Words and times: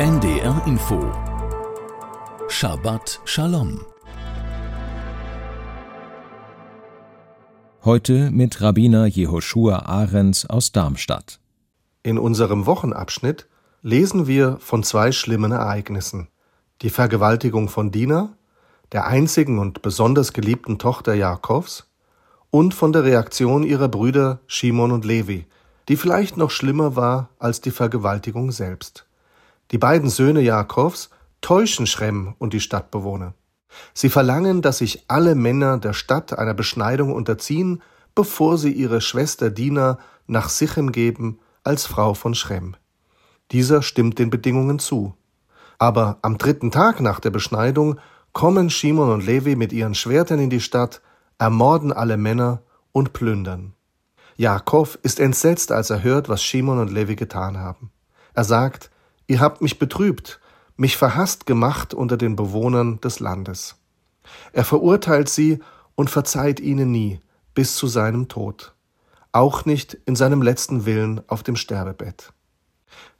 NDR 0.00 0.62
Info 0.66 1.12
Shabbat 2.48 3.20
Shalom 3.26 3.82
Heute 7.84 8.30
mit 8.30 8.62
Rabbiner 8.62 9.04
Jehoshua 9.04 9.80
Ahrens 9.80 10.48
aus 10.48 10.72
Darmstadt. 10.72 11.38
In 12.02 12.18
unserem 12.18 12.64
Wochenabschnitt 12.64 13.46
lesen 13.82 14.26
wir 14.26 14.56
von 14.60 14.84
zwei 14.84 15.12
schlimmen 15.12 15.52
Ereignissen. 15.52 16.28
Die 16.80 16.88
Vergewaltigung 16.88 17.68
von 17.68 17.90
Dina, 17.90 18.32
der 18.92 19.06
einzigen 19.06 19.58
und 19.58 19.82
besonders 19.82 20.32
geliebten 20.32 20.78
Tochter 20.78 21.12
Jakobs, 21.12 21.90
und 22.48 22.72
von 22.72 22.94
der 22.94 23.04
Reaktion 23.04 23.64
ihrer 23.64 23.88
Brüder 23.88 24.40
Shimon 24.46 24.92
und 24.92 25.04
Levi, 25.04 25.44
die 25.90 25.96
vielleicht 25.96 26.38
noch 26.38 26.50
schlimmer 26.50 26.96
war 26.96 27.28
als 27.38 27.60
die 27.60 27.70
Vergewaltigung 27.70 28.50
selbst. 28.50 29.04
Die 29.70 29.78
beiden 29.78 30.10
Söhne 30.10 30.40
Jakobs 30.40 31.10
täuschen 31.40 31.86
Schrem 31.86 32.34
und 32.38 32.52
die 32.52 32.60
Stadtbewohner. 32.60 33.34
Sie 33.94 34.08
verlangen, 34.08 34.62
dass 34.62 34.78
sich 34.78 35.04
alle 35.08 35.34
Männer 35.34 35.78
der 35.78 35.92
Stadt 35.92 36.36
einer 36.36 36.54
Beschneidung 36.54 37.12
unterziehen, 37.14 37.82
bevor 38.14 38.58
sie 38.58 38.72
ihre 38.72 39.00
Schwester 39.00 39.50
Dina 39.50 39.98
nach 40.26 40.48
Sichem 40.48 40.90
geben 40.92 41.38
als 41.62 41.86
Frau 41.86 42.14
von 42.14 42.34
Schrem. 42.34 42.74
Dieser 43.52 43.82
stimmt 43.82 44.18
den 44.18 44.30
Bedingungen 44.30 44.78
zu. 44.78 45.14
Aber 45.78 46.18
am 46.22 46.36
dritten 46.36 46.70
Tag 46.70 47.00
nach 47.00 47.20
der 47.20 47.30
Beschneidung 47.30 47.98
kommen 48.32 48.70
Shimon 48.70 49.10
und 49.10 49.24
Levi 49.24 49.56
mit 49.56 49.72
ihren 49.72 49.94
Schwertern 49.94 50.38
in 50.38 50.50
die 50.50 50.60
Stadt, 50.60 51.00
ermorden 51.38 51.92
alle 51.92 52.16
Männer 52.16 52.62
und 52.92 53.12
plündern. 53.12 53.72
Jakob 54.36 54.98
ist 55.02 55.20
entsetzt, 55.20 55.72
als 55.72 55.90
er 55.90 56.02
hört, 56.02 56.28
was 56.28 56.42
Shimon 56.42 56.78
und 56.78 56.90
Levi 56.90 57.16
getan 57.16 57.58
haben. 57.58 57.90
Er 58.34 58.44
sagt, 58.44 58.90
ihr 59.30 59.38
habt 59.38 59.62
mich 59.62 59.78
betrübt, 59.78 60.40
mich 60.76 60.96
verhasst 60.96 61.46
gemacht 61.46 61.94
unter 61.94 62.16
den 62.16 62.34
Bewohnern 62.34 63.00
des 63.00 63.20
Landes. 63.20 63.76
Er 64.52 64.64
verurteilt 64.64 65.28
sie 65.28 65.60
und 65.94 66.10
verzeiht 66.10 66.58
ihnen 66.58 66.90
nie, 66.90 67.20
bis 67.54 67.76
zu 67.76 67.86
seinem 67.86 68.26
Tod, 68.26 68.74
auch 69.30 69.64
nicht 69.66 69.94
in 70.04 70.16
seinem 70.16 70.42
letzten 70.42 70.84
Willen 70.84 71.22
auf 71.28 71.44
dem 71.44 71.54
Sterbebett. 71.54 72.32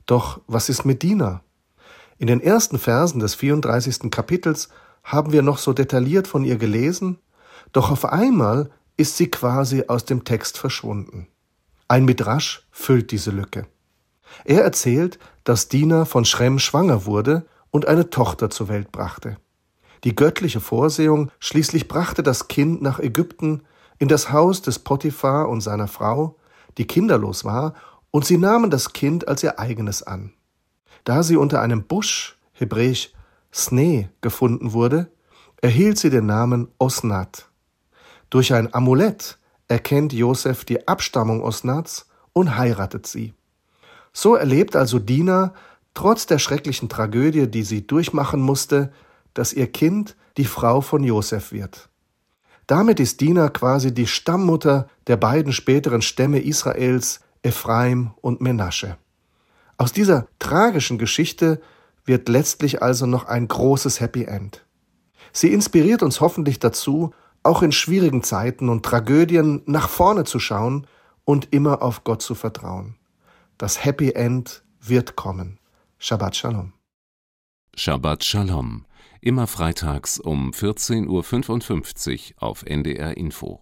Doch 0.05 0.41
was 0.49 0.69
ist 0.69 0.85
mit 0.85 1.05
Dina? 1.05 1.43
In 2.19 2.27
den 2.27 2.41
ersten 2.41 2.81
Versen 2.81 3.21
des 3.21 3.37
34. 3.37 4.11
Kapitels 4.11 4.69
haben 5.05 5.31
wir 5.31 5.43
noch 5.43 5.59
so 5.59 5.73
detailliert 5.73 6.27
von 6.27 6.43
ihr 6.45 6.57
gelesen, 6.57 7.19
doch 7.71 7.93
auf 7.93 8.05
einmal 8.05 8.71
ist 8.97 9.17
sie 9.17 9.31
quasi 9.31 9.85
aus 9.87 10.07
dem 10.07 10.25
Text 10.25 10.59
verschwunden. 10.59 11.29
Ein 11.87 12.05
Midrasch 12.05 12.67
füllt 12.73 13.13
diese 13.13 13.31
Lücke. 13.31 13.69
Er 14.45 14.63
erzählt, 14.63 15.19
dass 15.51 15.67
Dina 15.67 16.05
von 16.05 16.25
Schrem 16.25 16.61
schwanger 16.61 17.07
wurde 17.07 17.45
und 17.73 17.89
eine 17.89 18.09
Tochter 18.09 18.51
zur 18.51 18.69
Welt 18.69 18.93
brachte. 18.93 19.37
Die 20.05 20.15
göttliche 20.15 20.61
Vorsehung 20.61 21.33
schließlich 21.41 21.89
brachte 21.89 22.23
das 22.23 22.47
Kind 22.47 22.83
nach 22.83 23.01
Ägypten 23.01 23.63
in 23.99 24.07
das 24.07 24.31
Haus 24.31 24.63
des 24.63 24.79
Potiphar 24.79 25.49
und 25.49 25.61
seiner 25.61 25.89
Frau, 25.89 26.37
die 26.79 26.87
kinderlos 26.87 27.45
war, 27.45 27.75
und 28.13 28.25
sie 28.25 28.39
nahmen 28.39 28.71
das 28.71 28.93
Kind 28.93 29.27
als 29.27 29.43
ihr 29.43 29.59
eigenes 29.59 30.05
an. 30.05 30.35
Da 31.03 31.25
sie 31.25 31.37
unter 31.37 31.61
einem 31.61 31.83
Busch, 31.83 32.39
hebräisch 32.53 33.13
Snee, 33.53 34.09
gefunden 34.21 34.73
wurde, 34.73 35.11
erhielt 35.61 35.99
sie 35.99 36.11
den 36.11 36.27
Namen 36.27 36.69
Osnat. 36.79 37.49
Durch 38.31 38.55
ein 38.55 38.73
Amulett 38.73 39.37
erkennt 39.67 40.13
Josef 40.13 40.65
die 40.65 40.87
Abstammung 40.87 41.43
Osnats 41.43 42.07
und 42.33 42.57
heiratet 42.57 43.09
sie. 43.09 43.35
So 44.13 44.35
erlebt 44.35 44.77
also 44.77 44.99
Dina, 44.99 45.55
trotz 45.95 46.27
der 46.27 46.39
schrecklichen 46.39 46.89
Tragödie, 46.89 47.47
die 47.47 47.63
sie 47.63 47.87
durchmachen 47.87 48.41
musste, 48.41 48.93
dass 49.35 49.53
ihr 49.53 49.71
Kind 49.71 50.17
die 50.37 50.45
Frau 50.45 50.81
von 50.81 51.05
Josef 51.05 51.53
wird. 51.53 51.89
Damit 52.67 53.01
ist 53.01 53.21
Dina 53.21 53.49
quasi 53.49 53.93
die 53.93 54.07
Stammmutter 54.07 54.89
der 55.07 55.17
beiden 55.17 55.53
späteren 55.53 56.03
Stämme 56.03 56.41
Israels, 56.41 57.21
Ephraim 57.43 58.13
und 58.21 58.41
Menasche. 58.41 58.97
Aus 59.77 59.93
dieser 59.93 60.29
tragischen 60.39 60.99
Geschichte 60.99 61.61
wird 62.05 62.29
letztlich 62.29 62.83
also 62.83 63.07
noch 63.07 63.27
ein 63.27 63.49
großes 63.49 64.01
Happy 64.01 64.25
End. 64.25 64.65
Sie 65.33 65.53
inspiriert 65.53 66.03
uns 66.03 66.21
hoffentlich 66.21 66.59
dazu, 66.59 67.13
auch 67.43 67.63
in 67.63 67.73
schwierigen 67.73 68.23
Zeiten 68.23 68.69
und 68.69 68.85
Tragödien 68.85 69.63
nach 69.67 69.89
vorne 69.89 70.25
zu 70.25 70.39
schauen 70.39 70.87
und 71.25 71.49
immer 71.53 71.83
auf 71.83 72.05
Gott 72.05 72.23
zu 72.23 72.35
vertrauen. 72.35 72.97
Das 73.61 73.85
Happy 73.85 74.13
End 74.13 74.65
wird 74.81 75.17
kommen. 75.17 75.61
Shabbat 75.99 76.35
Shalom. 76.35 76.73
Shabbat 77.77 78.25
Shalom. 78.25 78.87
Immer 79.21 79.47
freitags 79.47 80.19
um 80.19 80.53
14.55 80.53 82.37
Uhr 82.37 82.43
auf 82.43 82.63
NDR 82.63 83.19
Info. 83.19 83.61